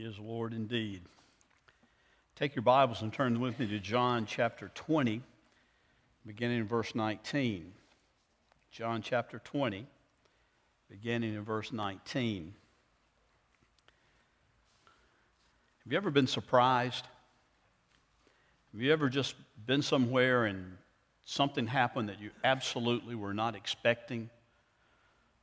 [0.00, 1.02] Is Lord indeed.
[2.36, 5.20] Take your Bibles and turn with me to John chapter 20,
[6.24, 7.72] beginning in verse 19.
[8.70, 9.84] John chapter 20,
[10.88, 12.54] beginning in verse 19.
[15.82, 17.04] Have you ever been surprised?
[18.72, 19.34] Have you ever just
[19.66, 20.76] been somewhere and
[21.24, 24.30] something happened that you absolutely were not expecting?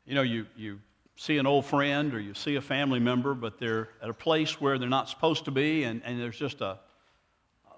[0.06, 0.80] You know, you, you
[1.16, 4.59] see an old friend or you see a family member, but they're at a place
[4.59, 6.78] where they're not supposed to be, and, and there's just a,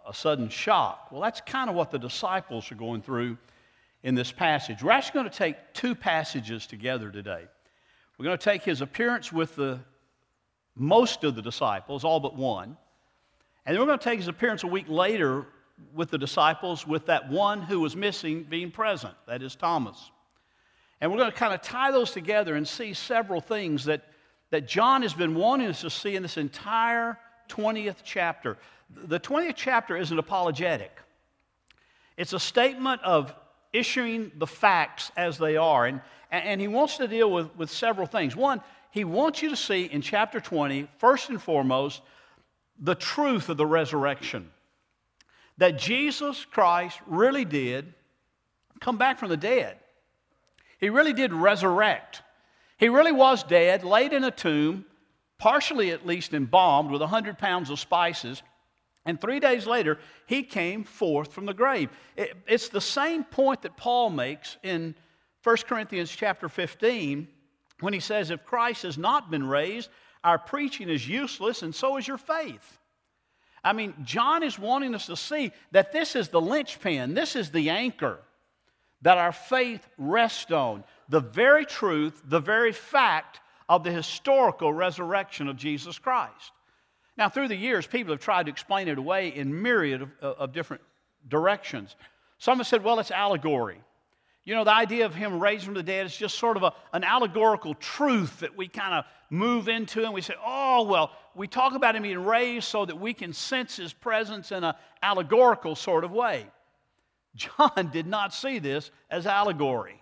[0.08, 1.12] a sudden shock.
[1.12, 3.38] Well, that's kind of what the disciples are going through
[4.04, 4.82] in this passage.
[4.82, 7.44] We're actually going to take two passages together today.
[8.18, 9.80] We're going to take his appearance with the
[10.76, 12.78] most of the disciples, all but one,
[13.66, 15.46] and then we're going to take his appearance a week later
[15.94, 20.12] with the disciples, with that one who was missing being present, that is Thomas.
[21.00, 24.04] And we're going to kind of tie those together and see several things that,
[24.50, 27.18] that John has been wanting us to see in this entire
[27.50, 28.58] 20th chapter.
[28.90, 30.92] The 20th chapter is an apologetic,
[32.18, 33.34] it's a statement of
[33.74, 35.86] issuing the facts as they are.
[35.86, 38.36] And, and he wants to deal with, with several things.
[38.36, 42.02] One, he wants you to see in chapter 20, first and foremost,
[42.80, 44.50] the truth of the resurrection.
[45.58, 47.94] That Jesus Christ really did
[48.80, 49.78] come back from the dead.
[50.78, 52.22] He really did resurrect.
[52.78, 54.86] He really was dead, laid in a tomb,
[55.38, 58.44] partially at least embalmed with 100 pounds of spices.
[59.06, 61.90] And three days later, he came forth from the grave.
[62.16, 64.96] It, it's the same point that Paul makes in
[65.44, 67.28] 1 Corinthians chapter 15
[67.80, 69.90] when he says, If Christ has not been raised,
[70.24, 72.80] our preaching is useless, and so is your faith.
[73.64, 77.50] I mean, John is wanting us to see that this is the linchpin, this is
[77.50, 78.20] the anchor
[79.02, 83.40] that our faith rests on the very truth, the very fact
[83.70, 86.52] of the historical resurrection of Jesus Christ.
[87.18, 90.34] Now, through the years, people have tried to explain it away in myriad of, uh,
[90.34, 90.84] of different
[91.28, 91.96] directions.
[92.38, 93.82] Some have said, well, it's allegory.
[94.46, 96.74] You know, the idea of him raised from the dead is just sort of a,
[96.94, 101.48] an allegorical truth that we kind of move into and we say, oh, well, we
[101.48, 105.76] talk about him being raised so that we can sense his presence in an allegorical
[105.76, 106.46] sort of way.
[107.38, 110.02] John did not see this as allegory.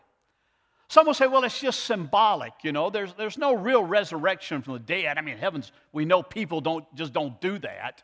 [0.87, 2.89] Some will say, well, it's just symbolic, you know.
[2.89, 5.17] There's, there's no real resurrection from the dead.
[5.17, 8.03] I mean, heavens, we know people don't just don't do that.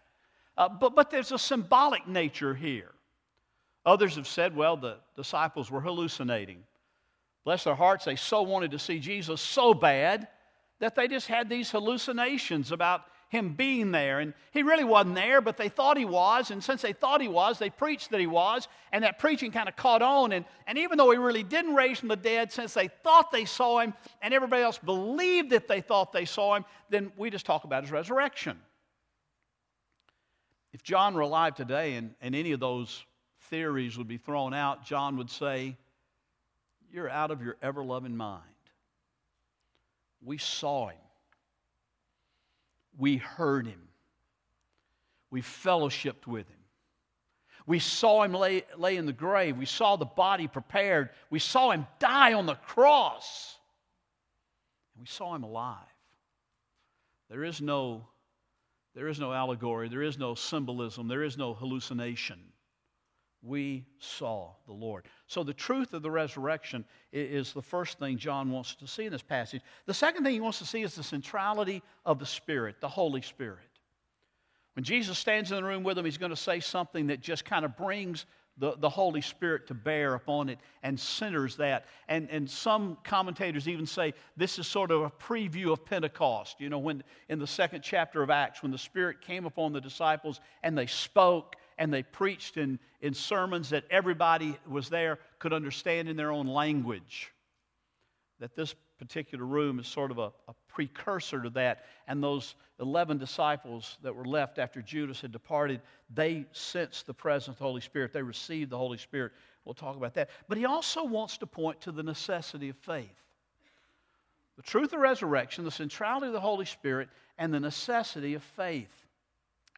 [0.58, 2.92] Uh, but, but there's a symbolic nature here.
[3.86, 6.64] Others have said, well, the disciples were hallucinating.
[7.44, 10.28] Bless their hearts, they so wanted to see Jesus so bad
[10.80, 14.20] that they just had these hallucinations about him being there.
[14.20, 16.52] And he really wasn't there, but they thought he was.
[16.52, 18.68] And since they thought he was, they preached that he was.
[18.92, 20.34] And that preaching kind of caught on.
[20.34, 23.46] And, and even though he really didn't raise from the dead, since they thought they
[23.46, 27.46] saw him and everybody else believed that they thought they saw him, then we just
[27.46, 28.60] talk about his resurrection.
[30.74, 33.06] If John were alive today and, and any of those
[33.50, 35.78] theories would be thrown out, John would say,
[36.92, 38.44] You're out of your ever loving mind.
[40.22, 41.01] We saw him.
[42.98, 43.82] We heard him.
[45.30, 46.58] We fellowshipped with him.
[47.66, 49.58] We saw him lay, lay in the grave.
[49.58, 51.10] We saw the body prepared.
[51.30, 53.56] We saw him die on the cross.
[54.94, 55.78] And we saw him alive.
[57.30, 58.08] There is no,
[58.94, 62.51] there is no allegory, there is no symbolism, there is no hallucination
[63.44, 65.06] we saw the Lord.
[65.28, 69.12] So, the truth of the resurrection is the first thing John wants to see in
[69.12, 69.62] this passage.
[69.86, 73.22] The second thing he wants to see is the centrality of the Spirit, the Holy
[73.22, 73.60] Spirit.
[74.76, 77.44] When Jesus stands in the room with him, he's going to say something that just
[77.44, 78.26] kind of brings
[78.58, 81.86] the, the Holy Spirit to bear upon it and centers that.
[82.08, 86.60] And, and some commentators even say this is sort of a preview of Pentecost.
[86.60, 89.82] You know, when in the second chapter of Acts, when the Spirit came upon the
[89.82, 95.52] disciples and they spoke and they preached in, in sermons that everybody was there could
[95.52, 97.34] understand in their own language.
[98.40, 101.86] That this particular room is sort of a, a precursor to that.
[102.08, 105.82] And those 11 disciples that were left after Judas had departed,
[106.14, 108.14] they sensed the presence of the Holy Spirit.
[108.14, 109.32] They received the Holy Spirit.
[109.66, 110.30] We'll talk about that.
[110.48, 113.10] But he also wants to point to the necessity of faith.
[114.56, 117.10] The truth of resurrection, the centrality of the Holy Spirit,
[117.40, 118.94] and the necessity of faith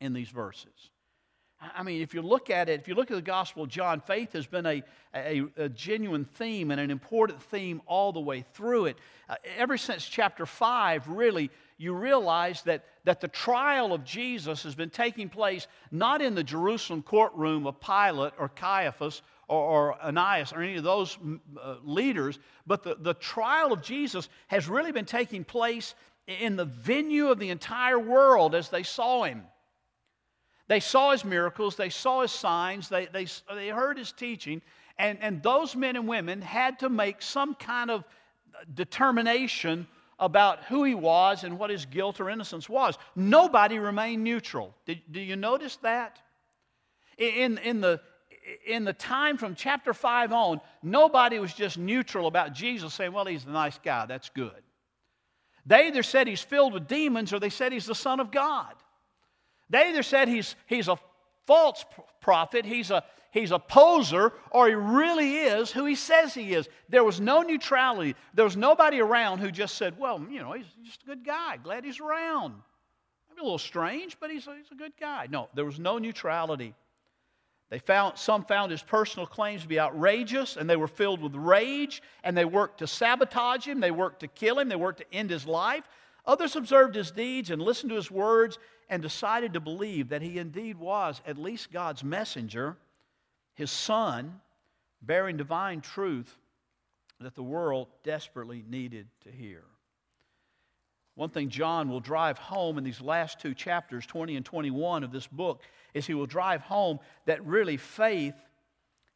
[0.01, 0.89] in these verses.
[1.75, 4.01] I mean, if you look at it, if you look at the Gospel of John,
[4.01, 4.83] faith has been a,
[5.15, 8.97] a, a genuine theme and an important theme all the way through it.
[9.29, 14.75] Uh, ever since chapter 5, really, you realize that, that the trial of Jesus has
[14.75, 20.53] been taking place not in the Jerusalem courtroom of Pilate or Caiaphas or, or Ananias
[20.53, 21.17] or any of those
[21.61, 25.95] uh, leaders, but the, the trial of Jesus has really been taking place
[26.27, 29.43] in the venue of the entire world as they saw him.
[30.73, 34.59] They saw his miracles, they saw his signs, they, they, they heard his teaching,
[34.97, 38.03] and, and those men and women had to make some kind of
[38.73, 39.85] determination
[40.17, 42.97] about who he was and what his guilt or innocence was.
[43.15, 44.73] Nobody remained neutral.
[44.87, 46.19] Did, do you notice that?
[47.19, 48.01] In, in, the,
[48.65, 53.25] in the time from chapter 5 on, nobody was just neutral about Jesus, saying, well,
[53.25, 54.63] he's a nice guy, that's good.
[55.67, 58.73] They either said he's filled with demons or they said he's the Son of God.
[59.69, 60.97] They either said he's, he's a
[61.45, 61.85] false
[62.21, 66.69] prophet, he's a, he's a poser, or he really is who he says he is.
[66.89, 68.15] There was no neutrality.
[68.33, 71.57] There was nobody around who just said, well, you know, he's just a good guy.
[71.57, 72.53] Glad he's around.
[73.29, 75.27] Maybe a little strange, but he's a, he's a good guy.
[75.29, 76.75] No, there was no neutrality.
[77.69, 81.33] They found, some found his personal claims to be outrageous, and they were filled with
[81.33, 85.11] rage, and they worked to sabotage him, they worked to kill him, they worked to
[85.11, 85.83] end his life.
[86.27, 88.59] Others observed his deeds and listened to his words
[88.93, 92.77] and decided to believe that he indeed was at least God's messenger,
[93.55, 94.39] his son,
[95.01, 96.37] bearing divine truth
[97.19, 99.63] that the world desperately needed to hear.
[101.15, 105.11] One thing John will drive home in these last two chapters, 20 and 21 of
[105.11, 105.63] this book,
[105.95, 108.35] is he will drive home that really faith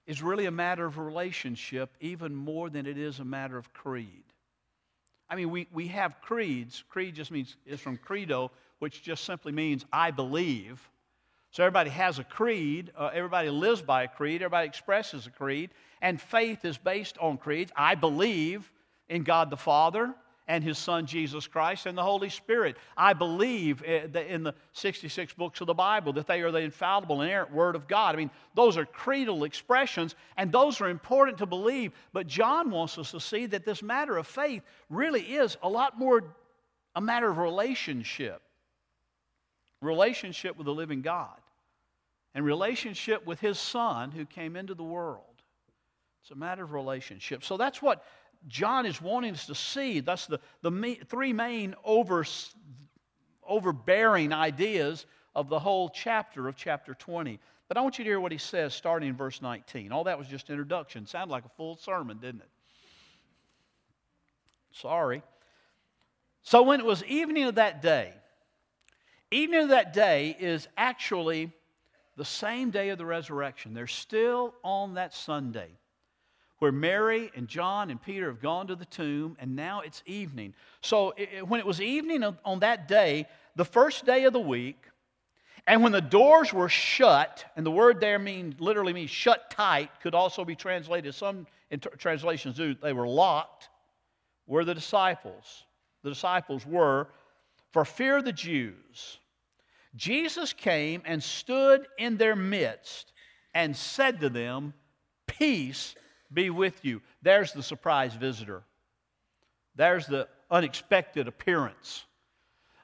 [0.07, 4.23] is really a matter of relationship even more than it is a matter of creed.
[5.29, 6.83] I mean, we, we have creeds.
[6.89, 10.89] Creed just means, is from credo, which just simply means I believe.
[11.51, 12.91] So everybody has a creed.
[12.95, 14.41] Uh, everybody lives by a creed.
[14.41, 15.71] Everybody expresses a creed.
[16.01, 17.71] And faith is based on creeds.
[17.75, 18.71] I believe
[19.09, 20.13] in God the Father
[20.47, 22.77] and his son Jesus Christ and the Holy Spirit.
[22.95, 27.51] I believe in the 66 books of the Bible that they are the infallible, inerrant
[27.51, 28.15] Word of God.
[28.15, 31.91] I mean, those are creedal expressions, and those are important to believe.
[32.13, 35.97] But John wants us to see that this matter of faith really is a lot
[35.99, 36.23] more
[36.95, 38.41] a matter of relationship
[39.81, 41.37] relationship with the living God
[42.33, 45.23] and relationship with his son who came into the world.
[46.21, 47.43] It's a matter of relationship.
[47.43, 48.03] So that's what
[48.47, 50.01] John is wanting us to see.
[50.01, 52.25] That's the, the three main over,
[53.47, 57.39] overbearing ideas of the whole chapter of chapter 20.
[57.67, 59.91] But I want you to hear what he says starting in verse 19.
[59.91, 61.05] All that was just introduction.
[61.05, 62.49] Sounded like a full sermon, didn't it?
[64.71, 65.23] Sorry.
[66.43, 68.13] So when it was evening of that day,
[69.31, 71.51] evening of that day is actually
[72.15, 73.73] the same day of the resurrection.
[73.73, 75.69] They're still on that Sunday
[76.59, 80.53] where Mary and John and Peter have gone to the tomb, and now it's evening.
[80.81, 84.77] So it, when it was evening on that day, the first day of the week,
[85.67, 89.91] and when the doors were shut, and the word there mean, literally means shut tight,
[90.01, 91.45] could also be translated, some
[91.97, 93.69] translations do, they were locked,
[94.47, 95.65] were the disciples.
[96.03, 97.09] The disciples were,
[97.71, 99.19] for fear of the Jews.
[99.95, 103.11] Jesus came and stood in their midst
[103.53, 104.73] and said to them,
[105.25, 105.95] Peace
[106.31, 107.01] be with you.
[107.21, 108.63] There's the surprise visitor.
[109.75, 112.05] There's the unexpected appearance.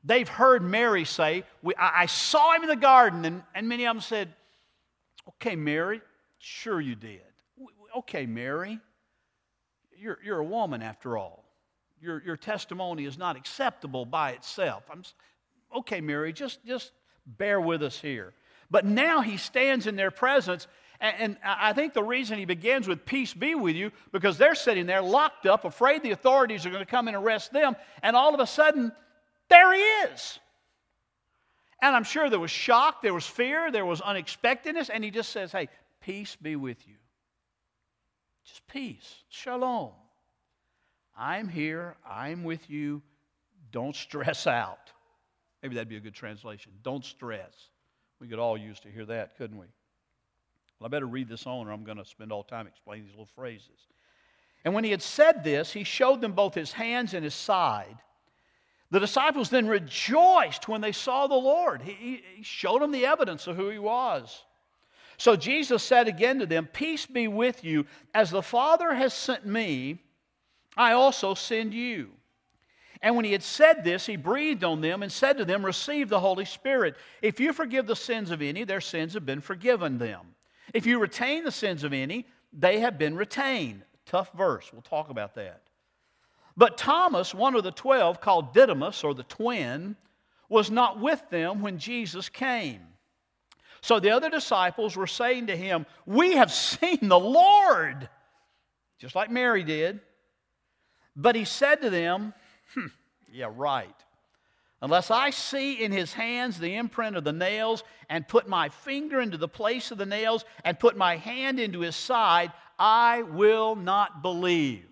[0.03, 1.43] They've heard Mary say,
[1.77, 4.33] I, saw him in the garden, and, and many of them said,
[5.29, 6.01] Okay, Mary,
[6.39, 7.21] sure you did.
[7.97, 8.79] Okay, Mary,
[9.97, 11.42] you're, you're a woman after all.
[12.03, 14.83] Your, your testimony is not acceptable by itself.
[14.91, 15.03] I'm,
[15.77, 16.91] okay, Mary, just, just
[17.25, 18.33] bear with us here.
[18.69, 20.67] But now he stands in their presence
[21.03, 24.85] and, I think the reason he begins with peace be with you, because they're sitting
[24.85, 28.33] there locked up, afraid the authorities are going to come and arrest them, and all
[28.33, 28.89] of a sudden,
[29.49, 30.39] there he is.
[31.81, 35.31] And I'm sure there was shock, there was fear, there was unexpectedness, and he just
[35.31, 35.67] says, Hey,
[35.99, 36.95] peace be with you.
[38.45, 39.23] Just peace.
[39.27, 39.91] Shalom.
[41.15, 43.01] I'm here, I'm with you.
[43.71, 44.91] Don't stress out.
[45.61, 46.71] Maybe that'd be a good translation.
[46.83, 47.69] Don't stress.
[48.19, 49.67] We could all use to hear that, couldn't we?
[50.79, 53.13] Well, I better read this on, or I'm going to spend all time explaining these
[53.13, 53.87] little phrases.
[54.65, 57.97] And when he had said this, he showed them both his hands and his side.
[58.91, 61.81] The disciples then rejoiced when they saw the Lord.
[61.81, 64.43] He, he showed them the evidence of who he was.
[65.17, 67.85] So Jesus said again to them, Peace be with you.
[68.13, 69.99] As the Father has sent me,
[70.75, 72.09] I also send you.
[73.01, 76.07] And when he had said this, he breathed on them and said to them, Receive
[76.07, 76.95] the Holy Spirit.
[77.21, 80.21] If you forgive the sins of any, their sins have been forgiven them.
[80.73, 83.83] If you retain the sins of any, they have been retained.
[84.05, 84.71] Tough verse.
[84.71, 85.63] We'll talk about that.
[86.55, 89.97] But Thomas, one of the twelve, called Didymus, or the twin,
[90.47, 92.81] was not with them when Jesus came.
[93.81, 98.07] So the other disciples were saying to him, We have seen the Lord,
[98.97, 99.99] just like Mary did.
[101.15, 102.33] But he said to them,
[102.73, 102.91] hm,
[103.31, 103.95] Yeah, right.
[104.81, 109.21] Unless I see in his hands the imprint of the nails, and put my finger
[109.21, 113.77] into the place of the nails, and put my hand into his side, I will
[113.77, 114.89] not believe.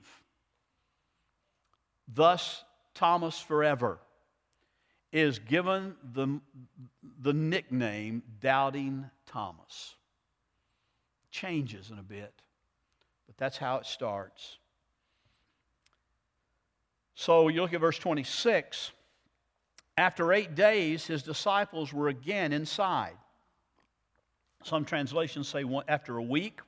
[2.08, 2.64] Thus,
[2.94, 4.00] Thomas forever
[5.12, 6.40] is given the,
[7.22, 9.96] the nickname Doubting Thomas.
[11.32, 12.34] Changes in a bit,
[13.28, 14.58] but that's how it starts.
[17.16, 18.92] So you look at verse 26.
[19.98, 23.18] After eight days, his disciples were again inside.
[24.64, 26.62] Some translations say after a week,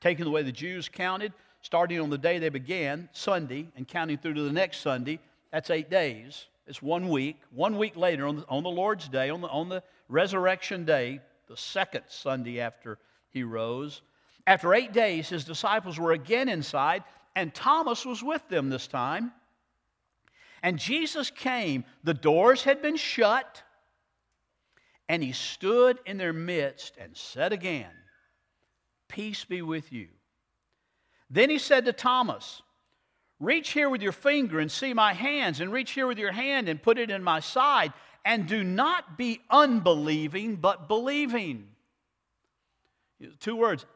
[0.00, 1.32] taking the way the Jews counted,
[1.62, 5.18] starting on the day they began, Sunday, and counting through to the next Sunday,
[5.52, 6.46] that's eight days.
[6.66, 7.40] It's one week.
[7.50, 11.20] One week later, on the, on the Lord's Day, on the, on the resurrection day,
[11.48, 12.98] the second Sunday after
[13.30, 14.02] he rose,
[14.46, 17.02] after eight days, his disciples were again inside,
[17.34, 19.32] and Thomas was with them this time.
[20.66, 21.84] And Jesus came.
[22.02, 23.62] The doors had been shut,
[25.08, 27.92] and he stood in their midst and said again,
[29.06, 30.08] Peace be with you.
[31.30, 32.62] Then he said to Thomas,
[33.38, 36.68] Reach here with your finger and see my hands, and reach here with your hand
[36.68, 37.92] and put it in my side,
[38.24, 41.68] and do not be unbelieving, but believing.
[43.38, 43.86] Two words,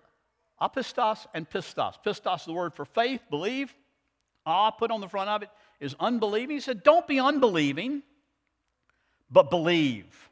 [0.63, 1.97] apistos and pistos.
[2.07, 3.75] Pistos is the word for faith, believe.
[4.47, 5.51] Ah, put on the front of it
[5.81, 6.57] is unbelieving.
[6.57, 8.03] He said, Don't be unbelieving,
[9.31, 10.31] but believe.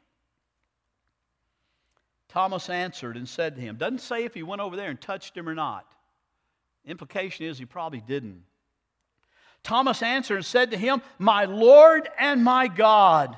[2.29, 5.35] Thomas answered and said to him, Doesn't say if he went over there and touched
[5.35, 5.85] him or not.
[6.85, 8.43] Implication is he probably didn't.
[9.63, 13.35] Thomas answered and said to him, My Lord and my God.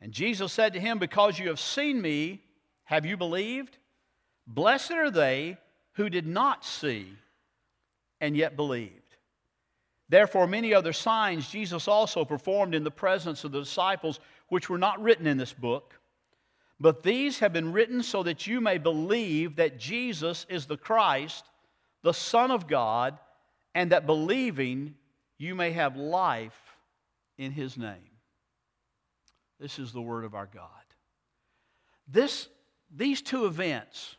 [0.00, 2.42] And Jesus said to him, Because you have seen me,
[2.84, 3.78] have you believed?
[4.46, 5.56] Blessed are they
[5.92, 7.06] who did not see
[8.20, 9.01] and yet believed.
[10.12, 14.76] Therefore, many other signs Jesus also performed in the presence of the disciples, which were
[14.76, 15.98] not written in this book.
[16.78, 21.46] But these have been written so that you may believe that Jesus is the Christ,
[22.02, 23.18] the Son of God
[23.74, 24.96] and that believing
[25.38, 26.76] you may have life
[27.38, 28.18] in his name.
[29.58, 30.68] This is the word of our God.
[32.06, 32.48] This,
[32.94, 34.16] these two events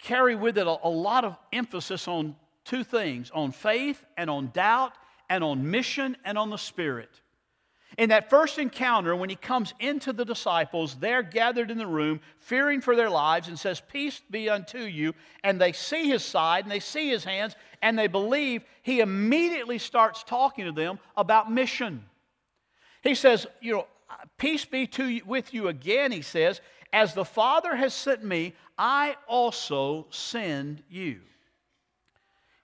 [0.00, 2.34] carry with it a, a lot of emphasis on
[2.66, 4.92] two things on faith and on doubt
[5.30, 7.10] and on mission and on the Spirit.
[7.98, 12.20] In that first encounter, when he comes into the disciples, they're gathered in the room,
[12.38, 15.14] fearing for their lives, and says, Peace be unto you.
[15.42, 18.64] And they see his side and they see his hands and they believe.
[18.82, 22.04] He immediately starts talking to them about mission.
[23.02, 23.86] He says, You know,
[24.36, 26.60] peace be to you, with you again, he says,
[26.92, 31.20] As the Father has sent me, I also send you.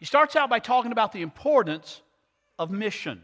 [0.03, 2.03] He starts out by talking about the importance
[2.59, 3.23] of mission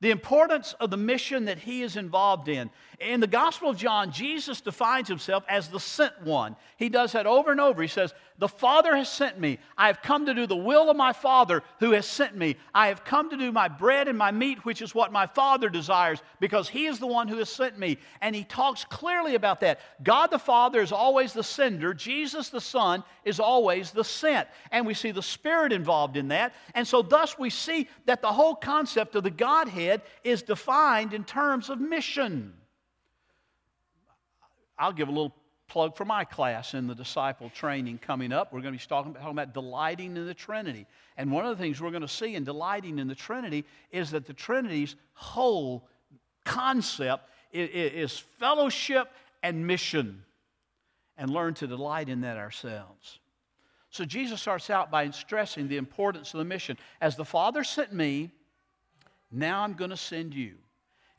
[0.00, 2.70] the importance of the mission that he is involved in.
[3.00, 6.56] In the Gospel of John, Jesus defines himself as the sent one.
[6.76, 7.82] He does that over and over.
[7.82, 9.58] He says, The Father has sent me.
[9.76, 12.56] I have come to do the will of my Father who has sent me.
[12.74, 15.68] I have come to do my bread and my meat, which is what my Father
[15.68, 17.98] desires, because he is the one who has sent me.
[18.20, 19.80] And he talks clearly about that.
[20.02, 24.48] God the Father is always the sender, Jesus the Son is always the sent.
[24.72, 26.52] And we see the Spirit involved in that.
[26.74, 29.87] And so, thus, we see that the whole concept of the Godhead
[30.24, 32.54] is defined in terms of mission.
[34.78, 35.34] I'll give a little
[35.68, 38.52] plug for my class in the disciple training coming up.
[38.52, 40.86] We're going to be talking about, talking about delighting in the Trinity.
[41.16, 44.10] And one of the things we're going to see in delighting in the Trinity is
[44.12, 45.86] that the Trinity's whole
[46.44, 49.10] concept is fellowship
[49.42, 50.24] and mission,
[51.16, 53.18] and learn to delight in that ourselves.
[53.90, 56.76] So Jesus starts out by stressing the importance of the mission.
[57.00, 58.30] As the Father sent me,
[59.30, 60.54] now I'm going to send you.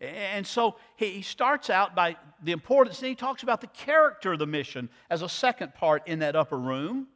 [0.01, 4.39] And so he starts out by the importance, and he talks about the character of
[4.39, 7.07] the mission as a second part in that upper room.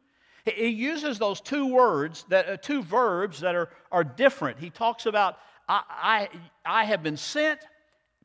[0.46, 4.60] He uses those two words, that uh, two verbs that are, are different.
[4.60, 5.38] He talks about,
[5.70, 6.30] I, I,
[6.82, 7.62] I have been sent,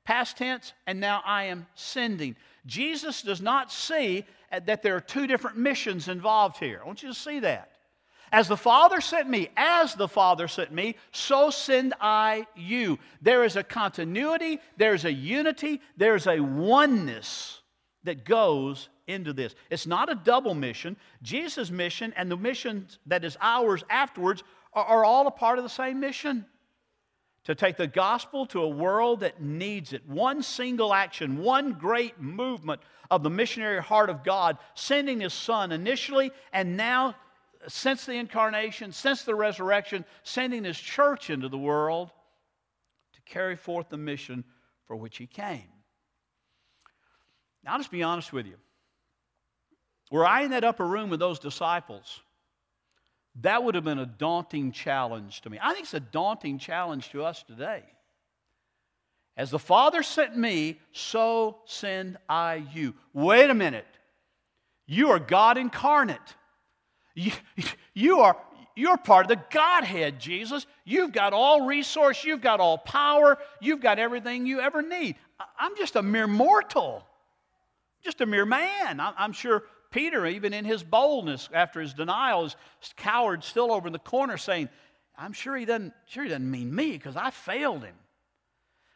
[0.04, 2.34] past tense, and now I am sending.
[2.66, 6.80] Jesus does not see that there are two different missions involved here.
[6.82, 7.77] I want you to see that.
[8.32, 12.98] As the Father sent me, as the Father sent me, so send I you.
[13.22, 17.60] There is a continuity, there's a unity, there's a oneness
[18.04, 19.54] that goes into this.
[19.70, 20.96] It's not a double mission.
[21.22, 24.42] Jesus' mission and the mission that is ours afterwards
[24.72, 26.44] are, are all a part of the same mission
[27.44, 30.06] to take the gospel to a world that needs it.
[30.06, 35.72] One single action, one great movement of the missionary heart of God, sending His Son
[35.72, 37.14] initially and now
[37.66, 42.10] since the incarnation, since the resurrection, sending his church into the world
[43.14, 44.44] to carry forth the mission
[44.86, 45.68] for which he came.
[47.64, 48.56] Now, I'll just be honest with you.
[50.10, 52.22] Were I in that upper room with those disciples,
[53.42, 55.58] that would have been a daunting challenge to me.
[55.62, 57.84] I think it's a daunting challenge to us today.
[59.36, 62.94] As the Father sent me, so send I you.
[63.12, 63.86] Wait a minute.
[64.86, 66.18] You are God incarnate.
[67.18, 67.32] You,
[67.94, 68.36] you, are,
[68.76, 70.66] you're part of the Godhead, Jesus.
[70.84, 75.16] You've got all resource, you've got all power, you've got everything you ever need.
[75.58, 77.04] I'm just a mere mortal,
[78.04, 79.00] just a mere man.
[79.00, 82.56] I'm sure Peter, even in his boldness after his denial, is
[82.96, 84.68] cowered still over in the corner saying,
[85.16, 87.96] I'm sure he doesn't, sure he doesn't mean me because I failed him.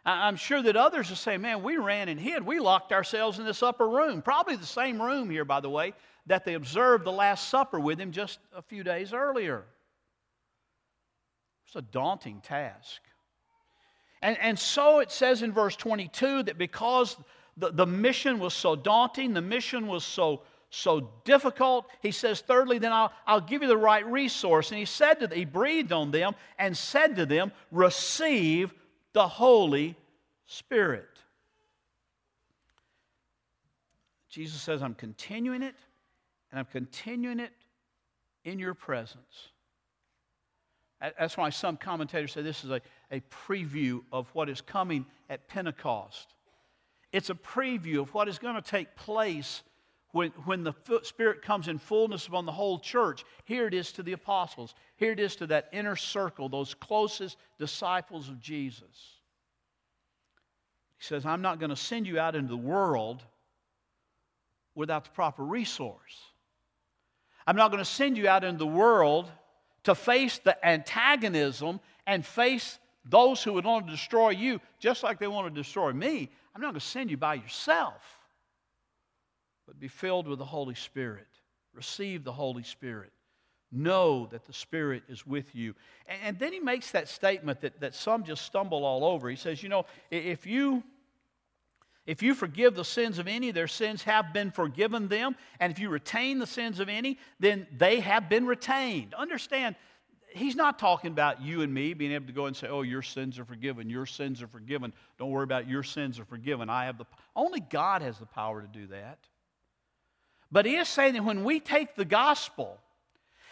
[0.04, 2.44] I'm sure that others are saying, man, we ran and hid.
[2.44, 4.20] We locked ourselves in this upper room.
[4.22, 5.94] Probably the same room here, by the way,
[6.26, 9.64] that they observed the Last Supper with him just a few days earlier.
[11.66, 13.00] It's a daunting task.
[14.20, 17.16] And, and so it says in verse 22 that because
[17.56, 20.42] the, the mission was so daunting, the mission was so
[20.74, 21.86] so difficult.
[22.00, 24.70] He says, thirdly, then I'll, I'll give you the right resource.
[24.70, 28.72] And he said to them, he breathed on them and said to them, receive
[29.12, 29.96] the Holy
[30.46, 31.08] Spirit.
[34.30, 35.74] Jesus says, I'm continuing it,
[36.52, 37.52] and I'm continuing it
[38.44, 39.48] in your presence.
[41.00, 42.80] That's why some commentators say this is a,
[43.10, 46.34] a preview of what is coming at Pentecost.
[47.12, 49.62] It's a preview of what is going to take place
[50.12, 54.02] when, when the Spirit comes in fullness upon the whole church, here it is to
[54.02, 54.74] the apostles.
[54.96, 59.20] Here it is to that inner circle, those closest disciples of Jesus.
[60.98, 63.22] He says, I'm not going to send you out into the world
[64.74, 66.31] without the proper resource.
[67.46, 69.30] I'm not going to send you out into the world
[69.84, 75.18] to face the antagonism and face those who would want to destroy you just like
[75.18, 76.30] they want to destroy me.
[76.54, 78.20] I'm not going to send you by yourself
[79.72, 81.26] but be filled with the Holy Spirit.
[81.72, 83.10] Receive the Holy Spirit.
[83.70, 85.74] Know that the Spirit is with you.
[86.06, 89.30] And, and then he makes that statement that, that some just stumble all over.
[89.30, 90.82] He says, You know, if you.
[92.06, 95.36] If you forgive the sins of any, their sins have been forgiven them.
[95.60, 99.14] And if you retain the sins of any, then they have been retained.
[99.14, 99.76] Understand,
[100.34, 103.02] he's not talking about you and me being able to go and say, Oh, your
[103.02, 103.88] sins are forgiven.
[103.88, 104.92] Your sins are forgiven.
[105.18, 105.68] Don't worry about it.
[105.68, 106.68] your sins are forgiven.
[106.68, 109.18] I have the only God has the power to do that.
[110.50, 112.78] But he is saying that when we take the gospel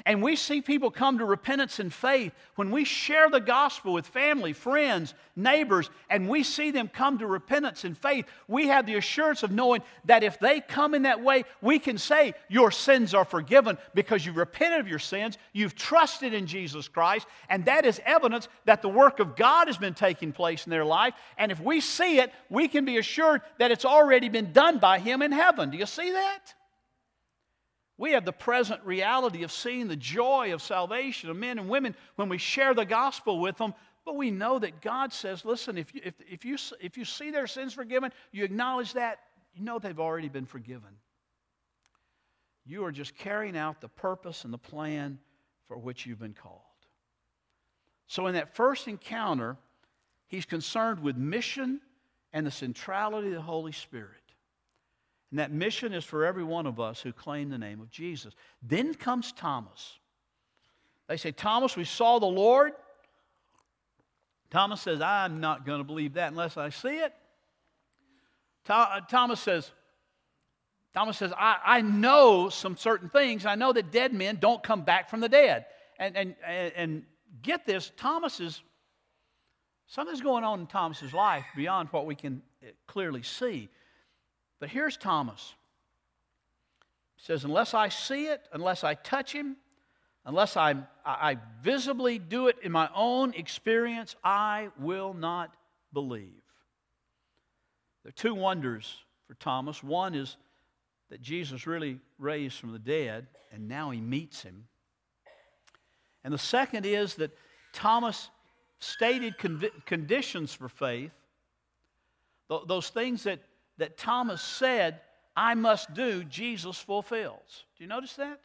[0.06, 4.06] and we see people come to repentance and faith, when we share the gospel with
[4.06, 8.96] family, friends, neighbors, and we see them come to repentance and faith, we have the
[8.96, 13.14] assurance of knowing that if they come in that way, we can say, Your sins
[13.14, 17.84] are forgiven because you've repented of your sins, you've trusted in Jesus Christ, and that
[17.84, 21.14] is evidence that the work of God has been taking place in their life.
[21.38, 24.98] And if we see it, we can be assured that it's already been done by
[24.98, 25.70] Him in heaven.
[25.70, 26.54] Do you see that?
[28.00, 31.94] We have the present reality of seeing the joy of salvation of men and women
[32.16, 33.74] when we share the gospel with them.
[34.06, 37.30] But we know that God says, listen, if you, if, if, you, if you see
[37.30, 39.18] their sins forgiven, you acknowledge that,
[39.52, 40.88] you know they've already been forgiven.
[42.64, 45.18] You are just carrying out the purpose and the plan
[45.68, 46.62] for which you've been called.
[48.06, 49.58] So, in that first encounter,
[50.26, 51.82] he's concerned with mission
[52.32, 54.19] and the centrality of the Holy Spirit.
[55.30, 58.34] And that mission is for every one of us who claim the name of Jesus.
[58.62, 59.98] Then comes Thomas.
[61.08, 62.72] They say, Thomas, we saw the Lord.
[64.50, 67.12] Thomas says, I'm not going to believe that unless I see it.
[68.68, 69.70] Uh, Thomas says,
[70.92, 73.46] Thomas says, I, I know some certain things.
[73.46, 75.66] I know that dead men don't come back from the dead.
[75.98, 77.02] And, and, and
[77.42, 78.60] get this, Thomas is,
[79.86, 83.68] something's going on in Thomas's life beyond what we can uh, clearly see.
[84.60, 85.54] But here's Thomas.
[87.16, 89.56] He says, Unless I see it, unless I touch him,
[90.24, 95.52] unless I, I visibly do it in my own experience, I will not
[95.92, 96.30] believe.
[98.02, 98.96] There are two wonders
[99.26, 99.82] for Thomas.
[99.82, 100.36] One is
[101.08, 104.66] that Jesus really raised from the dead, and now he meets him.
[106.22, 107.30] And the second is that
[107.72, 108.30] Thomas
[108.78, 109.36] stated
[109.86, 111.12] conditions for faith,
[112.48, 113.40] those things that
[113.80, 115.00] that Thomas said,
[115.36, 117.64] I must do, Jesus fulfills.
[117.76, 118.40] Do you notice that?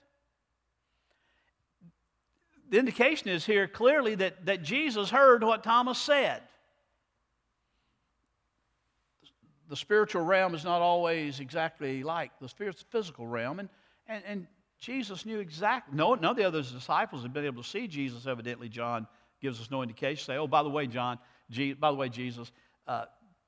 [2.69, 6.41] The indication is here clearly that, that Jesus heard what Thomas said.
[9.67, 12.47] The spiritual realm is not always exactly like the
[12.89, 13.69] physical realm, and,
[14.07, 14.47] and, and
[14.79, 15.97] Jesus knew exactly.
[15.97, 18.25] No, none of the other disciples had been able to see Jesus.
[18.25, 19.05] Evidently, John
[19.41, 20.23] gives us no indication.
[20.25, 21.19] Say, oh, by the way, John,
[21.79, 22.51] by the way, Jesus,
[22.87, 23.05] uh,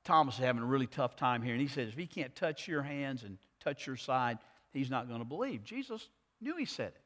[0.08, 1.52] Thomas is having a really tough time here.
[1.52, 4.38] And he says, if he can't touch your hands and touch your side,
[4.72, 5.64] he's not going to believe.
[5.64, 6.08] Jesus
[6.40, 7.02] knew he said it.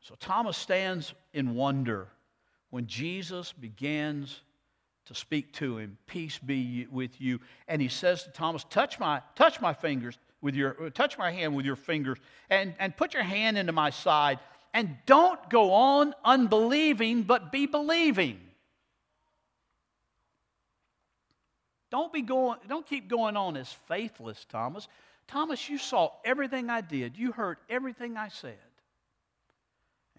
[0.00, 2.08] So Thomas stands in wonder
[2.70, 4.40] when Jesus begins
[5.06, 7.38] to speak to him, Peace be with you.
[7.68, 11.54] And he says to Thomas, Touch my, touch my fingers with your, touch my hand
[11.54, 14.40] with your fingers, and, and put your hand into my side.
[14.74, 18.40] And don't go on unbelieving, but be believing.
[21.90, 24.86] Don't be going, don't keep going on as faithless, Thomas.
[25.26, 27.16] Thomas, you saw everything I did.
[27.16, 28.58] You heard everything I said.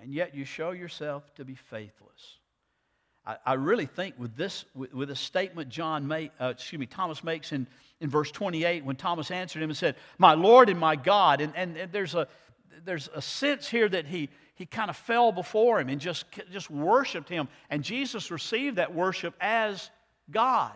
[0.01, 2.37] And yet you show yourself to be faithless.
[3.25, 6.87] I, I really think with this, with, with a statement John made, uh, excuse me,
[6.87, 7.67] Thomas makes in,
[7.99, 11.39] in verse 28 when Thomas answered him and said, My Lord and my God.
[11.39, 12.27] And, and, and there's, a,
[12.83, 16.69] there's a sense here that he, he kind of fell before him and just, just
[16.69, 17.47] worshiped him.
[17.69, 19.89] And Jesus received that worship as
[20.31, 20.75] God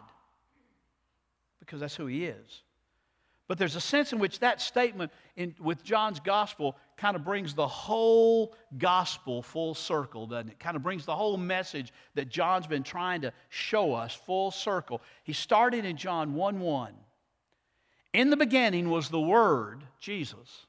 [1.65, 2.63] because that's who he is.
[3.47, 7.54] But there's a sense in which that statement in, with John's gospel kind of brings
[7.54, 10.60] the whole gospel full circle, doesn't it?
[10.60, 15.01] Kind of brings the whole message that John's been trying to show us full circle.
[15.23, 16.93] He started in John 1 1.
[18.13, 20.65] In the beginning was the Word, Jesus.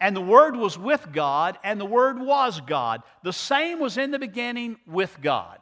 [0.00, 3.02] And the Word was with God, and the Word was God.
[3.22, 5.58] The same was in the beginning with God.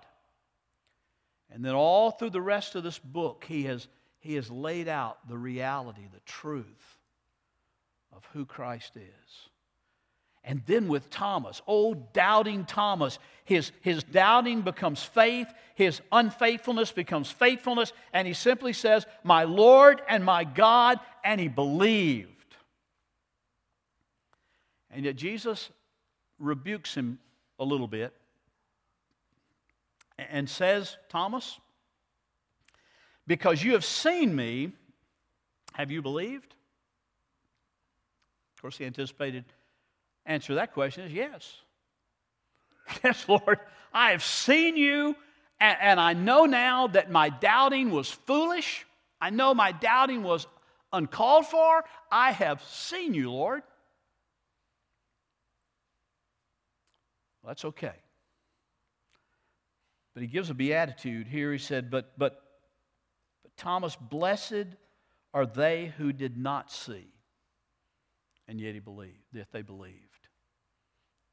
[1.51, 3.87] And then all through the rest of this book, he has
[4.23, 6.97] he has laid out the reality, the truth
[8.17, 9.49] of who Christ is.
[10.45, 17.31] And then with Thomas, old doubting Thomas, his, his doubting becomes faith, his unfaithfulness becomes
[17.31, 22.29] faithfulness, and he simply says, My Lord and my God, and he believed.
[24.93, 25.71] And yet Jesus
[26.39, 27.19] rebukes him
[27.59, 28.13] a little bit
[30.17, 31.59] and says, Thomas,
[33.27, 34.73] because you have seen me,
[35.75, 36.55] have you believed?
[38.57, 39.45] Of course, the anticipated
[40.27, 41.57] answer to that question is yes.
[43.05, 43.59] Yes, Lord,
[43.93, 45.17] I have seen you,
[45.61, 48.85] and, and, I know now that my doubting was foolish.
[49.21, 50.47] I know my doubting was
[50.93, 51.85] uncalled for.
[52.11, 53.63] I have seen you, Lord.
[57.43, 57.95] Well, that's okay.
[60.15, 61.53] But he gives a beatitude here.
[61.53, 62.42] He said, But, but
[63.57, 64.67] Thomas, blessed
[65.35, 67.07] are they who did not see,
[68.49, 70.29] and yet he believed, if they believed.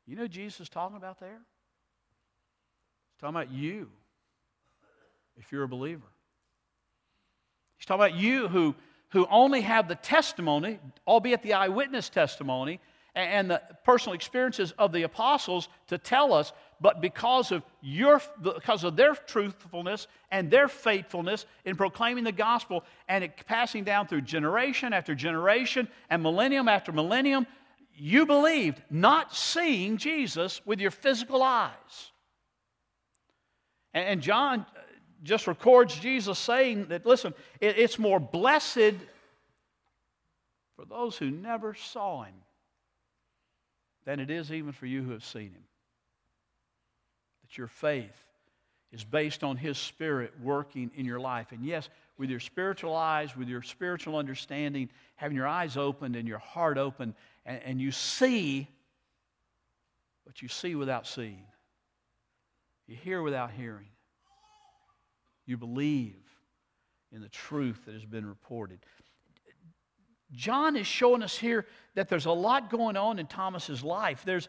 [0.06, 1.30] You know Jesus is talking about there?
[1.30, 3.90] He's talking about you,
[5.38, 6.08] if you're a believer.
[7.78, 8.76] He's talking about you who,
[9.10, 12.80] who only have the testimony, albeit the eyewitness testimony,
[13.16, 18.84] and the personal experiences of the apostles to tell us but because of, your, because
[18.84, 24.22] of their truthfulness and their faithfulness in proclaiming the gospel and it passing down through
[24.22, 27.46] generation after generation and millennium after millennium,
[27.94, 32.12] you believed, not seeing Jesus with your physical eyes.
[33.94, 34.80] And John uh,
[35.24, 38.96] just records Jesus saying that, listen, it's more blessed
[40.78, 42.36] for those who never saw him
[44.06, 45.64] than it is even for you who have seen him
[47.50, 48.26] that your faith
[48.92, 51.52] is based on His Spirit working in your life.
[51.52, 56.28] And yes, with your spiritual eyes, with your spiritual understanding, having your eyes opened and
[56.28, 58.68] your heart open, and, and you see,
[60.26, 61.44] but you see without seeing.
[62.88, 63.88] You hear without hearing.
[65.46, 66.16] You believe
[67.12, 68.80] in the truth that has been reported.
[70.32, 74.24] John is showing us here that there's a lot going on in Thomas's life.
[74.26, 74.48] There's,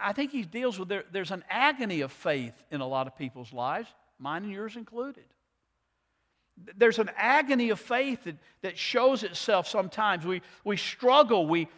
[0.00, 3.16] I think he deals with there, there's an agony of faith in a lot of
[3.16, 5.24] people's lives, mine and yours included.
[6.76, 10.26] There's an agony of faith that, that shows itself sometimes.
[10.26, 11.68] We, we struggle, we,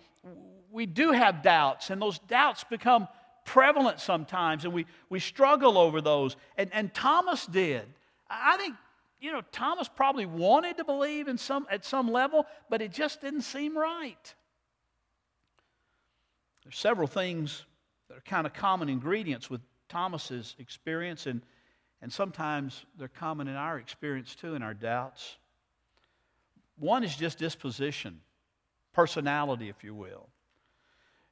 [0.71, 3.07] we do have doubts, and those doubts become
[3.45, 6.37] prevalent sometimes, and we, we struggle over those.
[6.57, 7.85] And, and Thomas did.
[8.29, 8.75] I think,
[9.21, 13.21] you know, Thomas probably wanted to believe in some, at some level, but it just
[13.21, 14.35] didn't seem right.
[16.65, 17.65] There's several things
[18.09, 21.43] that are kind of common ingredients with Thomas's experience, and,
[22.03, 25.37] and sometimes they're common in our experience too, in our doubts.
[26.79, 28.21] One is just disposition,
[28.93, 30.29] personality, if you will.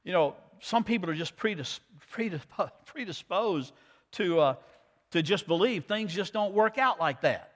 [0.03, 1.79] You know, some people are just predisp-
[2.13, 3.73] predisp- predisposed
[4.13, 4.55] to, uh,
[5.11, 7.49] to just believe things just don't work out like that.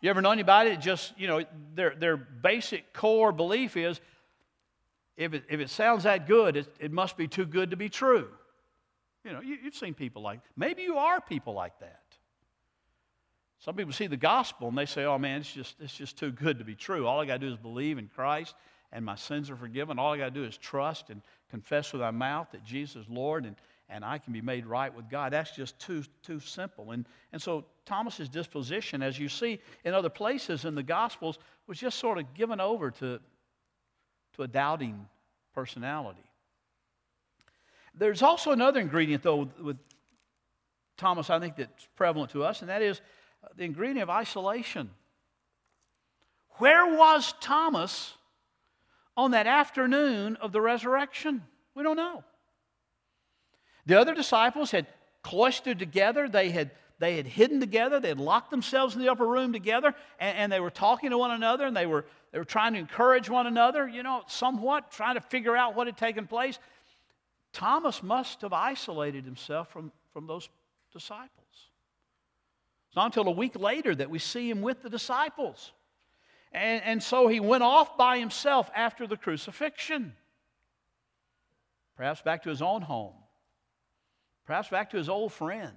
[0.00, 4.00] You ever know anybody that just, you know, their, their basic core belief is
[5.18, 7.88] if it, if it sounds that good, it, it must be too good to be
[7.88, 8.28] true.
[9.24, 12.02] You know, you, you've seen people like, maybe you are people like that.
[13.58, 16.30] Some people see the gospel and they say, oh man, it's just, it's just too
[16.30, 17.06] good to be true.
[17.06, 18.54] All I got to do is believe in Christ
[18.92, 19.98] and my sins are forgiven.
[19.98, 23.08] All I got to do is trust and confess with my mouth that Jesus is
[23.08, 23.56] Lord and,
[23.88, 25.32] and I can be made right with God.
[25.32, 26.92] That's just too, too simple.
[26.92, 31.76] And, and so Thomas's disposition, as you see in other places in the Gospels, was
[31.76, 33.18] just sort of given over to,
[34.38, 35.06] to a doubting
[35.54, 36.24] personality.
[37.94, 39.76] There's also another ingredient, though, with, with
[40.96, 43.00] Thomas, I think that's prevalent to us, and that is
[43.56, 44.90] the ingredient of isolation.
[46.58, 48.14] Where was Thomas
[49.16, 51.42] on that afternoon of the resurrection?
[51.74, 52.22] We don't know.
[53.86, 54.86] The other disciples had
[55.22, 59.26] cloistered together, they had, they had hidden together, they had locked themselves in the upper
[59.26, 62.44] room together, and, and they were talking to one another, and they were, they were
[62.44, 66.26] trying to encourage one another, you know, somewhat, trying to figure out what had taken
[66.26, 66.58] place.
[67.52, 70.48] Thomas must have isolated himself from, from those
[70.92, 71.30] disciples.
[72.88, 75.72] It's not until a week later that we see him with the disciples.
[76.52, 80.14] And, and so he went off by himself after the crucifixion.
[81.96, 83.14] Perhaps back to his own home.
[84.46, 85.74] Perhaps back to his old friends,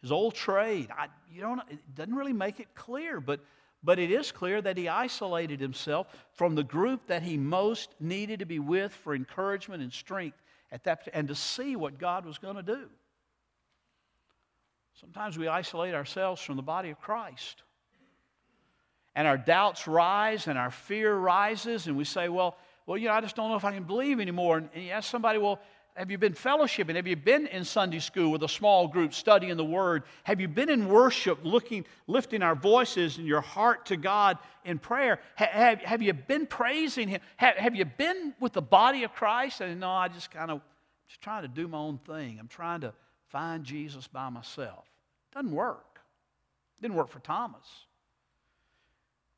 [0.00, 0.88] his old trade.
[0.96, 3.40] I, you don't, it doesn't really make it clear, but,
[3.82, 8.40] but it is clear that he isolated himself from the group that he most needed
[8.40, 10.40] to be with for encouragement and strength
[10.72, 12.88] at that, and to see what God was going to do.
[15.00, 17.62] Sometimes we isolate ourselves from the body of Christ.
[19.14, 23.14] And our doubts rise and our fear rises, and we say, Well, well, you know,
[23.14, 24.58] I just don't know if I can believe anymore.
[24.58, 25.60] And, you ask somebody, Well,
[25.96, 26.94] have you been fellowshipping?
[26.96, 30.04] Have you been in Sunday school with a small group studying the Word?
[30.24, 34.78] Have you been in worship, looking, lifting our voices and your heart to God in
[34.78, 35.20] prayer?
[35.34, 37.20] Have, have you been praising Him?
[37.36, 39.60] Have, have you been with the body of Christ?
[39.60, 40.60] And no, I just kind of
[41.08, 42.38] just trying to do my own thing.
[42.38, 42.92] I'm trying to
[43.28, 44.84] find Jesus by myself.
[45.34, 46.00] Doesn't work.
[46.80, 47.66] Didn't work for Thomas.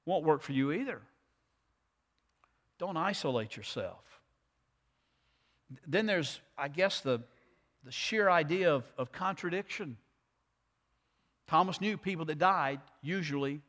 [0.05, 1.01] Won't work for you either.
[2.79, 4.12] Don't isolate yourself.
[5.87, 7.21] Then there's, I guess, the,
[7.85, 9.97] the sheer idea of, of contradiction.
[11.47, 13.61] Thomas knew people that died, usually,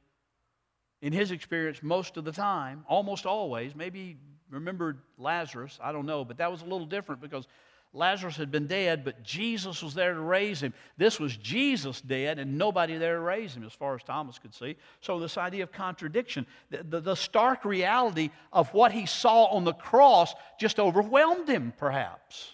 [1.02, 3.76] in his experience, most of the time, almost always.
[3.76, 4.18] Maybe
[4.50, 7.48] remembered Lazarus, I don't know, but that was a little different because
[7.96, 10.74] Lazarus had been dead, but Jesus was there to raise him.
[10.98, 14.56] This was Jesus dead and nobody there to raise him, as far as Thomas could
[14.56, 14.76] see.
[15.00, 19.64] So, this idea of contradiction, the, the, the, stark reality of what he saw on
[19.64, 22.54] the cross just overwhelmed him, perhaps.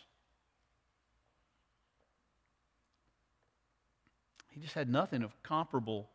[4.50, 6.10] He just had nothing of comparable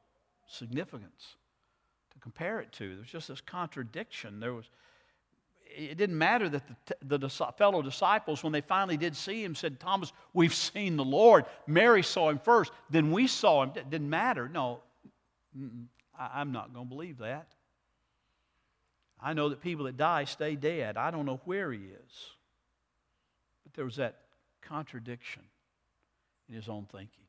[0.46, 1.36] significance
[2.12, 2.90] to compare it to.
[2.90, 4.38] There was just this contradiction.
[4.38, 4.68] There was
[5.76, 6.62] it didn't matter that
[7.06, 11.04] the, the, fellow disciples, when they finally did see him, said, Thomas, we've seen the
[11.04, 11.44] Lord.
[11.66, 13.72] Mary saw him first, then we saw him.
[13.74, 14.48] It didn't matter.
[14.48, 14.80] No,
[16.18, 17.48] I'm not going to believe that.
[19.20, 20.96] I know that people that die stay dead.
[20.96, 22.12] I don't know where he is.
[23.64, 24.18] But there was that
[24.60, 25.42] contradiction
[26.48, 27.24] in his own thinking.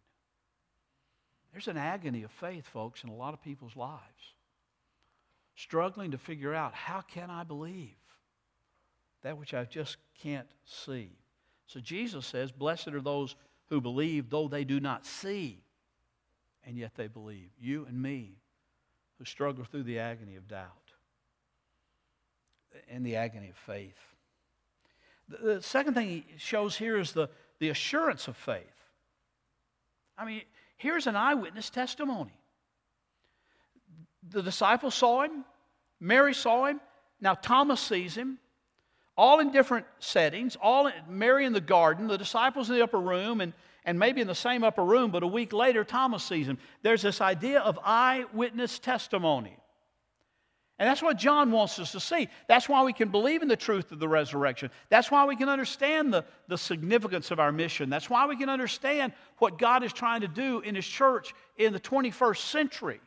[1.51, 4.01] There's an agony of faith, folks, in a lot of people's lives.
[5.55, 7.95] Struggling to figure out how can I believe?
[9.25, 11.09] That which I just can't see.
[11.65, 13.35] So Jesus says, Blessed are those
[13.69, 15.63] who believe, though they do not see,
[16.63, 17.49] and yet they believe.
[17.59, 18.37] You and me,
[19.17, 20.69] who struggle through the agony of doubt
[22.87, 23.97] and the agony of faith.
[25.27, 28.61] The, the second thing he shows here is the, the assurance of faith.
[30.19, 30.43] I mean,
[30.77, 32.37] here's an eyewitness testimony.
[34.29, 35.45] The disciples saw him,
[35.99, 36.79] Mary saw him,
[37.19, 38.37] now Thomas sees him
[39.17, 42.99] all in different settings, all in, Mary in the garden, the disciples in the upper
[42.99, 43.53] room, and,
[43.85, 46.57] and maybe in the same upper room, but a week later, Thomas sees him.
[46.81, 49.57] There's this idea of eyewitness testimony.
[50.77, 52.27] And that's what John wants us to see.
[52.49, 54.69] That's why we can believe in the truth of the resurrection.
[54.89, 57.89] That's why we can understand the, the significance of our mission.
[57.89, 61.71] That's why we can understand what God is trying to do in His church in
[61.71, 62.99] the 21st century.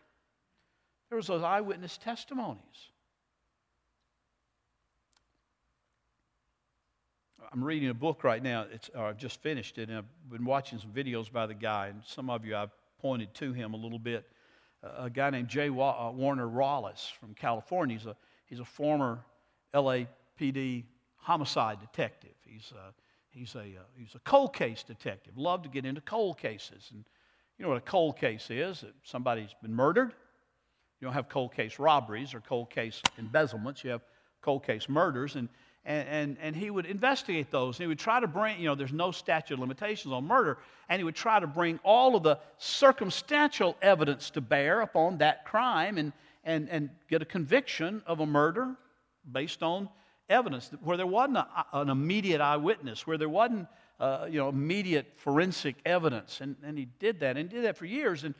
[1.10, 2.58] There was those eyewitness testimonies.
[7.50, 8.66] I'm reading a book right now.
[8.70, 12.02] It's, I've just finished it, and I've been watching some videos by the guy, and
[12.04, 14.26] some of you I've pointed to him a little bit.
[14.84, 17.96] Uh, a guy named Jay Wa- uh, Warner Wallace from California.
[17.96, 19.24] He's a, he's a former
[19.74, 20.84] LAPD
[21.16, 22.34] homicide detective.
[22.44, 22.92] He's a,
[23.30, 25.38] he's, a, uh, he's a cold case detective.
[25.38, 26.90] loved to get into cold cases.
[26.92, 27.02] And
[27.56, 28.84] you know what a cold case is?
[29.04, 30.12] Somebody's been murdered.
[31.00, 33.84] You don't have cold case robberies or cold case embezzlements.
[33.84, 34.02] You have
[34.42, 35.36] cold case murders.
[35.36, 35.48] And
[35.84, 37.78] and, and, and he would investigate those.
[37.78, 41.00] He would try to bring, you know, there's no statute of limitations on murder, and
[41.00, 45.98] he would try to bring all of the circumstantial evidence to bear upon that crime
[45.98, 46.12] and,
[46.44, 48.74] and, and get a conviction of a murder
[49.30, 49.88] based on
[50.28, 53.66] evidence where there wasn't a, an immediate eyewitness, where there wasn't
[54.00, 56.40] uh, you know, immediate forensic evidence.
[56.40, 58.24] And, and he did that, and he did that for years.
[58.24, 58.34] And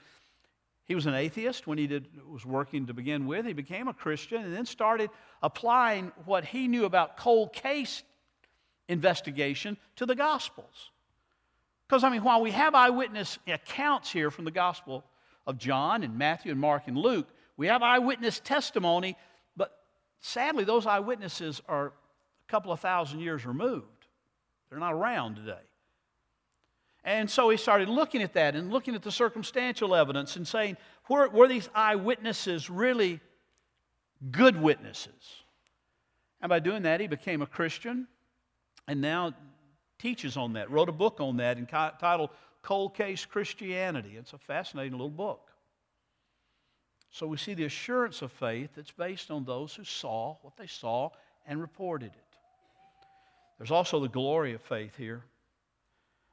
[0.89, 3.45] he was an atheist when he did, was working to begin with.
[3.45, 5.11] He became a Christian and then started
[5.43, 8.03] applying what he knew about cold case
[8.89, 10.91] investigation to the Gospels.
[11.87, 15.05] Because, I mean, while we have eyewitness accounts here from the Gospel
[15.47, 19.15] of John and Matthew and Mark and Luke, we have eyewitness testimony,
[19.59, 19.79] but
[20.21, 21.93] sadly, those eyewitnesses are a
[22.51, 24.07] couple of thousand years removed.
[24.71, 25.68] They're not around today.
[27.05, 30.77] And so he started looking at that and looking at the circumstantial evidence and saying,
[31.09, 33.21] were, were these eyewitnesses really
[34.31, 35.43] good witnesses?
[36.41, 38.07] And by doing that, he became a Christian
[38.87, 39.33] and now
[39.99, 42.31] teaches on that, wrote a book on that entitled
[42.63, 44.17] Cold Case Christianity.
[44.17, 45.51] It's a fascinating little book.
[47.11, 50.67] So we see the assurance of faith that's based on those who saw what they
[50.67, 51.11] saw
[51.47, 52.37] and reported it.
[53.57, 55.25] There's also the glory of faith here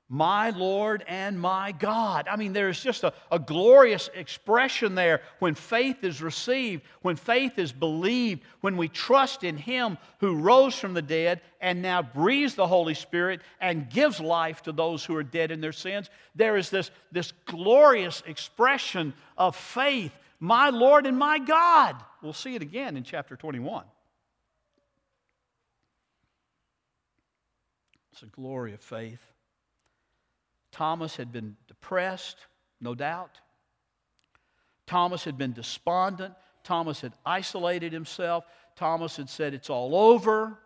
[0.07, 2.27] my Lord and my God.
[2.29, 7.57] I mean, there's just a, a, glorious expression there when faith is received, when faith
[7.57, 12.53] is believed, when we trust in Him who rose from the dead and now breathes
[12.53, 16.11] the Holy Spirit and gives life to those who are dead in their sins.
[16.35, 21.95] There is this, this glorious expression of faith, my Lord and my God.
[22.21, 23.85] We'll see it again in chapter 21.
[28.11, 29.34] It's a glory of faith.
[30.75, 32.35] Thomas had been depressed,
[32.81, 33.39] no doubt.
[34.85, 36.33] Thomas had been despondent.
[36.65, 38.43] Thomas had isolated himself.
[38.75, 40.59] Thomas had said, It's all over.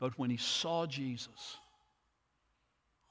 [0.00, 1.58] But when he saw Jesus,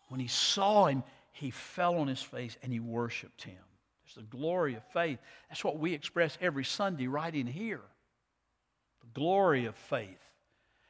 [0.09, 3.63] when he saw him, he fell on his face and he worshiped him.
[4.03, 5.19] There's the glory of faith.
[5.47, 7.83] That's what we express every Sunday right in here.
[8.99, 10.26] The glory of faith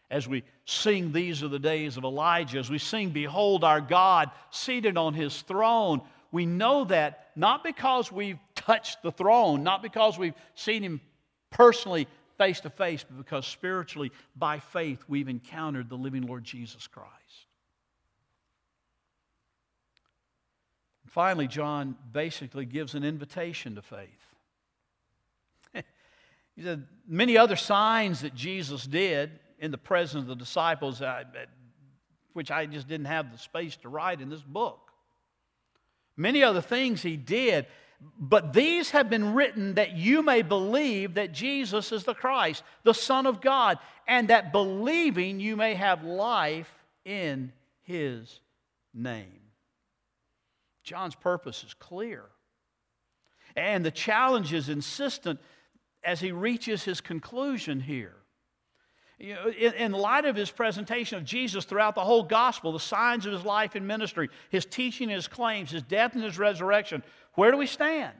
[0.09, 4.31] as we sing These Are the Days of Elijah, as we sing Behold our God
[4.51, 10.17] seated on his throne, we know that not because we've touched the throne, not because
[10.17, 11.01] we've seen him
[11.49, 16.87] personally face to face, but because spiritually, by faith, we've encountered the living Lord Jesus
[16.87, 17.11] Christ.
[21.07, 24.07] Finally, John basically gives an invitation to faith.
[26.55, 31.23] he said, many other signs that Jesus did in the presence of the disciples, uh,
[32.33, 34.79] which I just didn't have the space to write in this book.
[36.15, 37.67] Many other things he did,
[38.19, 42.93] but these have been written that you may believe that Jesus is the Christ, the
[42.93, 46.71] Son of God, and that believing you may have life
[47.05, 47.51] in
[47.83, 48.39] his
[48.93, 49.41] name.
[50.83, 52.23] John's purpose is clear.
[53.55, 55.39] And the challenge is insistent
[56.03, 58.15] as he reaches his conclusion here.
[59.19, 62.79] You know, in, in, light of his presentation of Jesus throughout the whole gospel, the
[62.79, 67.01] signs of his life and ministry, his teaching, his claims, his death and his resurrection,
[67.33, 68.13] where do we stand?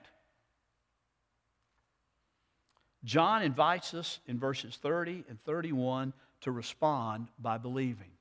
[3.04, 8.12] John invites us in verses 30 and 31 to respond by believing.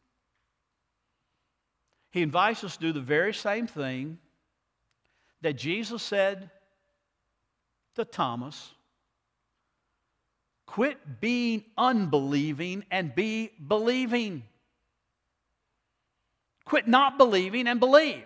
[2.11, 4.19] He invites us to do the very same thing
[5.41, 6.51] that Jesus said
[7.95, 8.71] to Thomas
[10.67, 14.43] Quit being unbelieving and be believing.
[16.65, 18.25] Quit not believing and believe.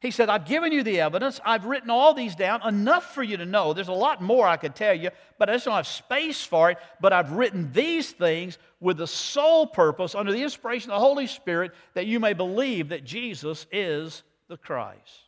[0.00, 1.40] He said, I've given you the evidence.
[1.44, 3.72] I've written all these down, enough for you to know.
[3.72, 6.70] There's a lot more I could tell you, but I just don't have space for
[6.70, 6.78] it.
[7.00, 11.26] But I've written these things with the sole purpose, under the inspiration of the Holy
[11.26, 15.27] Spirit, that you may believe that Jesus is the Christ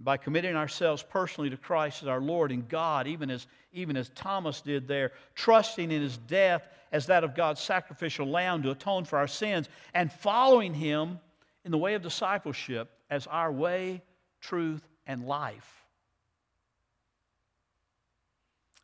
[0.00, 4.10] by committing ourselves personally to Christ as our Lord and God, even as, even as
[4.10, 9.04] Thomas did there, trusting in his death as that of God's sacrificial lamb to atone
[9.04, 11.18] for our sins, and following him
[11.64, 14.02] in the way of discipleship as our way,
[14.40, 15.84] truth, and life.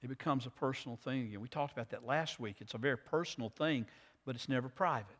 [0.02, 1.40] It becomes a personal thing again.
[1.40, 2.56] We talked about that last week.
[2.60, 3.86] It's a very personal thing,
[4.24, 5.19] but it's never private.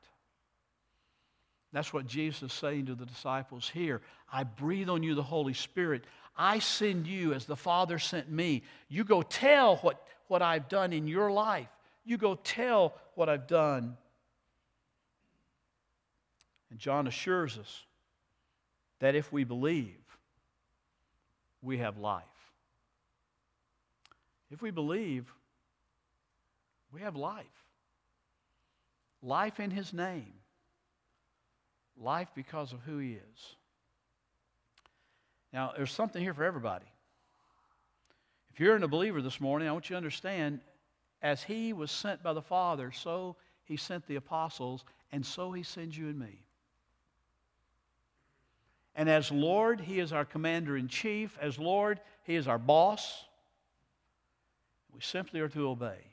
[1.73, 4.01] That's what Jesus is saying to the disciples here.
[4.33, 6.05] I breathe on you the Holy Spirit.
[6.37, 8.62] I send you as the Father sent me.
[8.89, 11.68] You go tell what, what I've done in your life.
[12.05, 13.97] You go tell what I've done.
[16.71, 17.85] And John assures us
[18.99, 19.97] that if we believe,
[21.62, 22.25] we have life.
[24.51, 25.33] If we believe,
[26.93, 27.47] We have life.
[29.23, 30.39] Life in His name.
[32.01, 33.57] Life because of who He is.
[35.53, 36.87] Now, there's something here for everybody.
[38.53, 40.61] If you're a believer this morning, I want you to understand
[41.23, 45.63] as He was sent by the Father, so He sent the apostles, and so He
[45.63, 46.41] sends you and me.
[48.95, 51.39] And as Lord, He is our commander in chief.
[51.41, 53.25] As Lord, He is our boss.
[54.93, 56.10] We simply are to obey.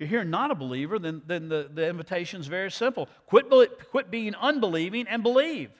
[0.00, 3.06] You're here not a believer, then, then the, the invitation is very simple.
[3.26, 3.50] Quit,
[3.90, 5.70] quit being unbelieving and believe.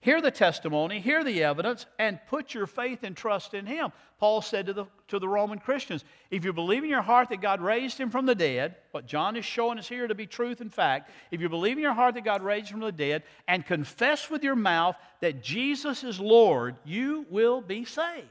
[0.00, 3.92] Hear the testimony, hear the evidence, and put your faith and trust in Him.
[4.18, 7.42] Paul said to the, to the Roman Christians if you believe in your heart that
[7.42, 10.62] God raised Him from the dead, what John is showing us here to be truth
[10.62, 13.22] and fact, if you believe in your heart that God raised Him from the dead,
[13.46, 18.28] and confess with your mouth that Jesus is Lord, you will be saved.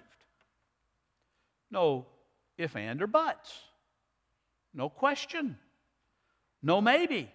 [1.69, 2.07] No
[2.57, 3.59] if and or buts.
[4.73, 5.57] No question.
[6.61, 7.29] No maybe.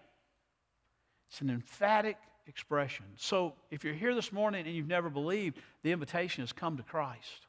[1.29, 2.17] It's an emphatic
[2.47, 3.07] expression.
[3.17, 6.83] So if you're here this morning and you've never believed, the invitation is come to
[6.83, 7.47] Christ.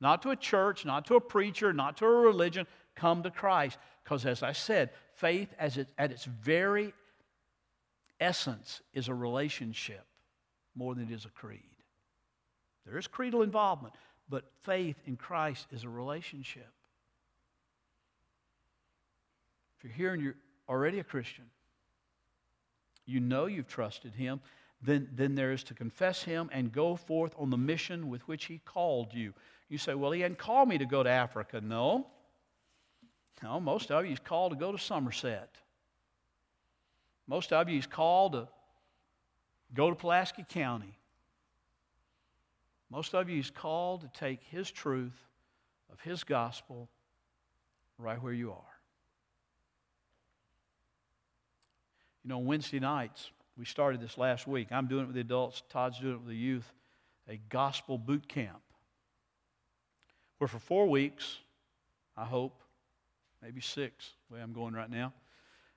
[0.00, 2.66] Not to a church, not to a preacher, not to a religion.
[2.94, 3.78] Come to Christ.
[4.02, 6.92] Because as I said, faith as it, at its very
[8.20, 10.04] essence is a relationship
[10.74, 11.62] more than it is a creed.
[12.86, 13.94] There is creedal involvement,
[14.28, 16.68] but faith in Christ is a relationship.
[19.73, 20.36] If you're here and you're
[20.68, 21.44] already a Christian,
[23.06, 24.40] you know you've trusted him,
[24.82, 28.46] then, then there is to confess him and go forth on the mission with which
[28.46, 29.32] he called you.
[29.68, 31.60] You say, well, he hadn't called me to go to Africa.
[31.62, 32.06] No.
[33.42, 35.56] No, most of you he's called to go to Somerset.
[37.26, 38.48] Most of you he's called to
[39.72, 40.98] go to Pulaski County.
[42.90, 45.18] Most of you he's called to take his truth
[45.92, 46.88] of his gospel
[47.98, 48.73] right where you are.
[52.24, 54.68] You know, Wednesday nights, we started this last week.
[54.70, 56.72] I'm doing it with the adults, Todd's doing it with the youth,
[57.28, 58.62] a gospel boot camp.
[60.38, 61.38] Where for four weeks,
[62.16, 62.62] I hope,
[63.42, 65.12] maybe six, the way I'm going right now,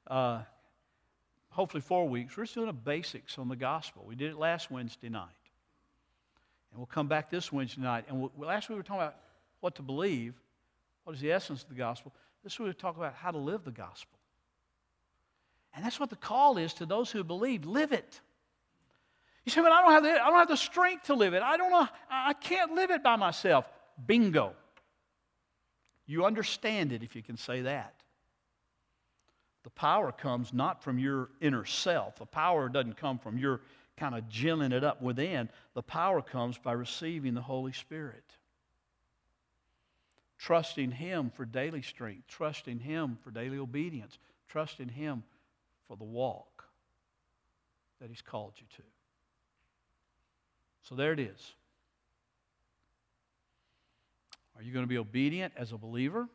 [0.08, 0.42] uh,
[1.50, 4.06] hopefully four weeks, we're just doing a basics on the gospel.
[4.08, 5.28] We did it last Wednesday night.
[6.72, 8.06] And we'll come back this Wednesday night.
[8.08, 9.18] And we'll, last week we were talking about
[9.60, 10.34] what to believe,
[11.04, 12.14] what is the essence of the gospel.
[12.44, 14.17] This week we talk about how to live the gospel.
[15.78, 17.68] And that's what the call is to those who believe.
[17.68, 18.20] Live it.
[19.46, 21.44] You say, but I don't have the, I don't have the strength to live it.
[21.44, 21.88] I don't know.
[22.10, 23.70] I can't live it by myself.
[24.08, 24.54] Bingo.
[26.08, 27.94] You understand it if you can say that.
[29.66, 32.16] The power comes not from your inner self.
[32.16, 33.62] The power doesn't come from your
[33.98, 35.48] kind of gelling it up within.
[35.76, 38.24] The power comes by receiving the Holy Spirit.
[40.40, 44.18] Trusting Him for daily strength, trusting Him for daily obedience,
[44.48, 45.24] trusting Him
[45.88, 46.66] for the walk
[48.00, 48.84] that He's called you to.
[50.84, 51.54] So there it is.
[54.56, 56.28] Are you going to be obedient as a believer?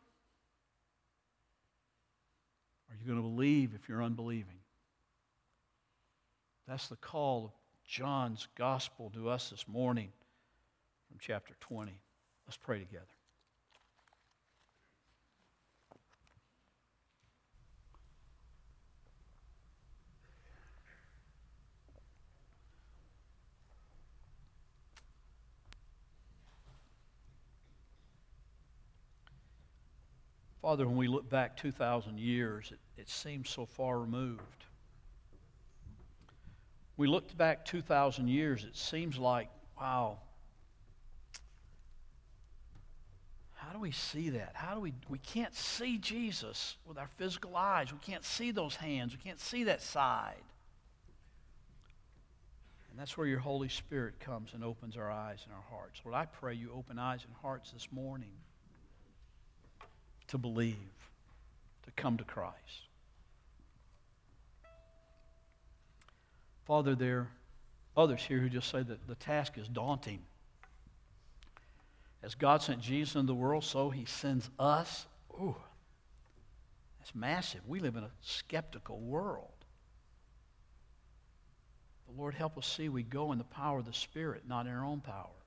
[2.91, 4.59] Are you going to believe if you're unbelieving?
[6.69, 7.51] That's the call of
[7.87, 10.11] John's gospel to us this morning
[11.09, 11.93] from chapter 20.
[12.47, 13.07] Let's pray together.
[30.63, 34.41] Father, when we look back 2,000 years, it, it seems so far removed.
[36.97, 39.49] We looked back 2,000 years, it seems like,
[39.79, 40.19] wow,
[43.55, 44.53] how do we see that?
[44.55, 47.93] How do we, we can't see Jesus with our physical eyes.
[47.93, 49.13] We can't see those hands.
[49.13, 50.35] We can't see that side.
[52.91, 56.01] And that's where your Holy Spirit comes and opens our eyes and our hearts.
[56.05, 58.33] Lord, I pray you open eyes and hearts this morning
[60.33, 60.77] to believe,
[61.85, 62.89] to come to Christ.
[66.65, 67.29] Father, there are
[67.99, 70.21] others here who just say that the task is daunting.
[72.23, 75.05] As God sent Jesus into the world, so he sends us.
[75.35, 75.57] Ooh,
[76.99, 77.61] that's massive.
[77.69, 79.51] We live in a skeptical world.
[82.07, 84.73] But Lord, help us see we go in the power of the Spirit, not in
[84.73, 85.42] our own power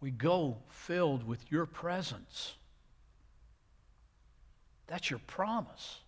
[0.00, 2.54] we go filled with your presence.
[4.86, 5.98] That's your promise,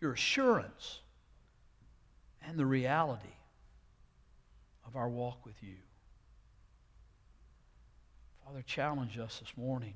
[0.00, 1.00] your assurance,
[2.46, 3.26] and the reality
[4.86, 5.76] of our walk with you.
[8.44, 9.94] Father, challenge us this morning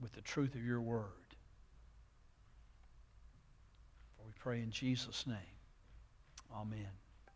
[0.00, 1.04] with the truth of your word.
[4.16, 5.36] For we pray in Jesus' name.
[6.52, 6.88] Amen.